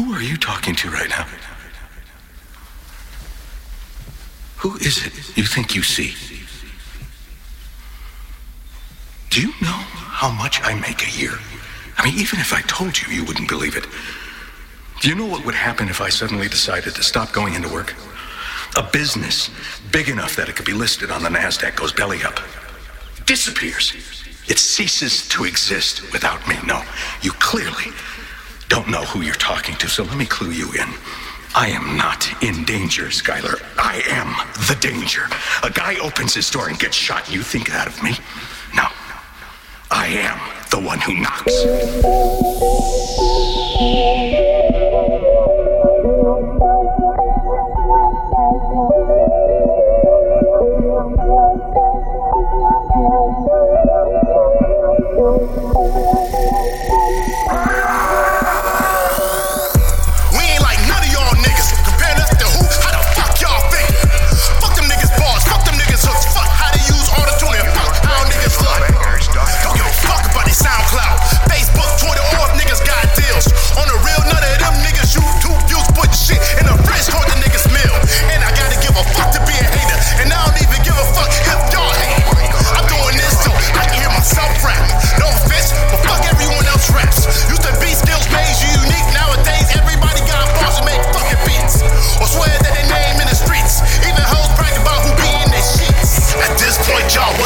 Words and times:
Who 0.00 0.14
are 0.14 0.22
you 0.22 0.38
talking 0.38 0.74
to 0.76 0.88
right 0.88 1.10
now? 1.10 1.26
Who 4.56 4.76
is 4.76 5.04
it 5.04 5.36
you 5.36 5.44
think 5.44 5.74
you 5.74 5.82
see? 5.82 6.14
Do 9.28 9.42
you 9.42 9.48
know 9.60 9.68
how 9.68 10.30
much 10.30 10.62
I 10.62 10.72
make 10.72 11.06
a 11.06 11.10
year? 11.10 11.34
I 11.98 12.04
mean, 12.06 12.18
even 12.18 12.40
if 12.40 12.54
I 12.54 12.62
told 12.62 12.98
you, 12.98 13.12
you 13.12 13.26
wouldn't 13.26 13.50
believe 13.50 13.76
it. 13.76 13.86
Do 15.02 15.10
you 15.10 15.14
know 15.14 15.26
what 15.26 15.44
would 15.44 15.54
happen 15.54 15.90
if 15.90 16.00
I 16.00 16.08
suddenly 16.08 16.48
decided 16.48 16.94
to 16.94 17.02
stop 17.02 17.32
going 17.32 17.52
into 17.52 17.68
work? 17.68 17.94
A 18.76 18.82
business 18.82 19.50
big 19.92 20.08
enough 20.08 20.34
that 20.36 20.48
it 20.48 20.56
could 20.56 20.64
be 20.64 20.72
listed 20.72 21.10
on 21.10 21.22
the 21.22 21.28
NASDAQ 21.28 21.76
goes 21.76 21.92
belly 21.92 22.22
up, 22.24 22.40
disappears. 23.26 23.92
It 24.48 24.58
ceases 24.58 25.28
to 25.28 25.44
exist 25.44 26.10
without 26.10 26.48
me. 26.48 26.56
No, 26.64 26.82
you 27.20 27.32
clearly 27.32 27.92
don't 28.70 28.88
know 28.88 29.02
who 29.02 29.22
you're 29.22 29.34
talking 29.34 29.74
to, 29.74 29.88
so 29.88 30.04
let 30.04 30.16
me 30.16 30.24
clue 30.24 30.52
you 30.52 30.72
in. 30.72 30.88
I 31.56 31.70
am 31.70 31.96
not 31.96 32.30
in 32.40 32.64
danger, 32.64 33.06
Skyler. 33.06 33.60
I 33.76 34.00
am 34.06 34.28
the 34.68 34.76
danger. 34.80 35.22
A 35.64 35.70
guy 35.70 35.96
opens 35.96 36.34
his 36.34 36.48
door 36.48 36.68
and 36.68 36.78
gets 36.78 36.96
shot. 36.96 37.26
and 37.26 37.34
You 37.34 37.42
think 37.42 37.68
that 37.70 37.88
of 37.88 38.00
me? 38.00 38.12
No. 38.72 38.86
I 39.90 40.06
am 40.06 40.38
the 40.70 40.78
one 40.78 41.00
who 41.00 41.14
knocks. 41.14 41.52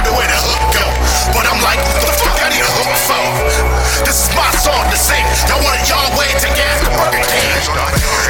even 0.00 0.16
where 0.16 0.28
the 0.28 0.40
hook 0.40 0.64
go. 0.72 0.86
But 1.36 1.44
I'm 1.44 1.60
like, 1.60 1.80
what 2.00 2.00
the 2.00 2.12
fuck 2.24 2.38
I 2.40 2.48
need 2.48 2.64
a 2.64 2.72
hook 2.72 2.92
for? 3.04 3.24
This 4.08 4.16
is 4.24 4.30
my 4.32 4.48
song 4.56 4.88
to 4.88 4.96
sing. 4.96 5.24
Y'all 5.44 5.60
want 5.60 5.76
it 5.76 5.84
y'all 5.92 6.08
way, 6.16 6.30
to 6.40 6.48
get 6.56 6.72
the 6.80 6.90
Burger 6.96 7.24
King. 7.28 7.52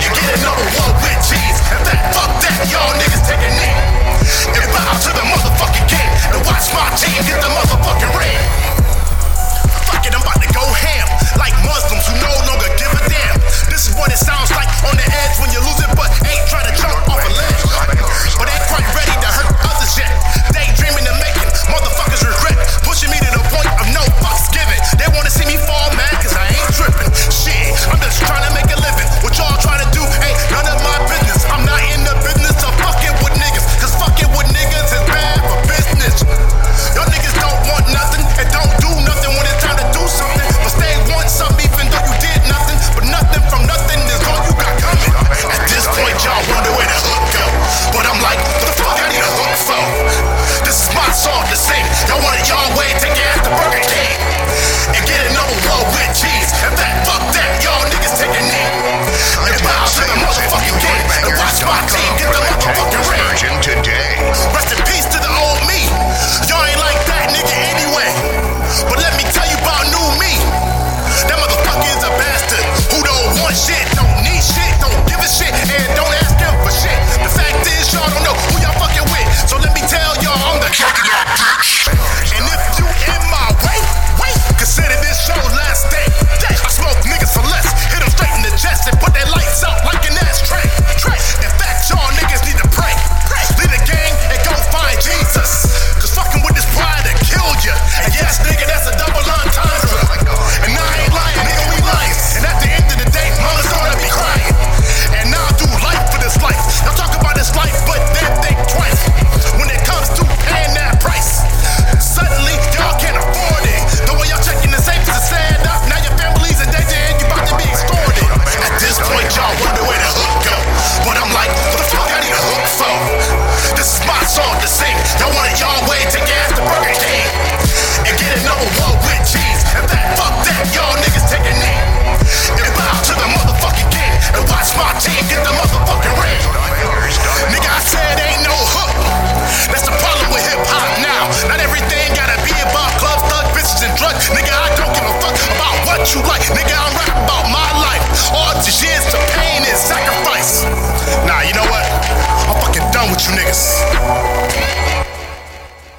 You 0.00 0.08
get 0.16 0.28
another 0.40 0.68
one 0.80 0.92
with 1.04 1.20
cheese. 1.28 1.58
If 1.68 1.80
that 1.84 2.00
fuck 2.16 2.32
that, 2.40 2.58
y'all 2.72 2.92
niggas 2.96 3.24
take 3.28 3.42
a 3.44 3.52
knee. 3.52 3.76
And 4.56 4.64
bow 4.72 4.96
to 4.96 5.10
the 5.12 5.24
motherfucking 5.28 5.86
king. 5.92 6.08
And 6.32 6.40
watch 6.48 6.72
my 6.72 6.88
team 6.96 7.20
get 7.28 7.38
the 7.44 7.52